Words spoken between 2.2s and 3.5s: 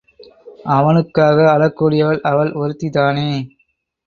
அவள் ஒருத்திதானே!